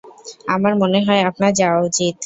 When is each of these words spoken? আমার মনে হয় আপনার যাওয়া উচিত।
আমার 0.47 0.73
মনে 0.81 0.99
হয় 1.07 1.21
আপনার 1.29 1.51
যাওয়া 1.59 1.79
উচিত। 1.87 2.13